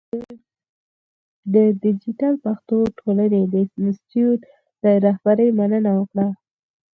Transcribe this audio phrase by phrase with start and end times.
[1.53, 4.41] د دیجیټل پښتو ټولنې د انسټیټوت
[4.83, 6.27] له رهبرۍ مننه وکړه.